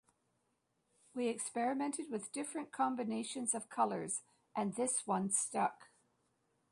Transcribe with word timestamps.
We 1.13 1.27
experimented 1.27 2.09
with 2.09 2.31
different 2.31 2.71
combinations 2.71 3.53
of 3.53 3.69
colours 3.69 4.21
and 4.55 4.73
this 4.73 5.05
one 5.05 5.29
stuck. 5.29 5.89